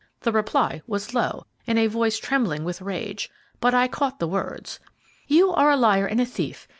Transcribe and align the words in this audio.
The 0.21 0.31
reply 0.31 0.81
was 0.87 1.13
low, 1.13 1.45
in 1.67 1.77
a 1.77 1.85
voice 1.85 2.17
trembling 2.17 2.63
with 2.63 2.81
rage, 2.81 3.29
but 3.59 3.75
I 3.75 3.87
caught 3.87 4.17
the 4.17 4.27
words, 4.27 4.79
'You 5.27 5.53
are 5.53 5.69
a 5.69 5.77
liar 5.77 6.07
and 6.07 6.19
a 6.19 6.25
thief! 6.25 6.67